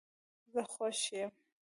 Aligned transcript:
زه 0.51 0.61
خوښ 0.73 0.97
یم 1.21 1.31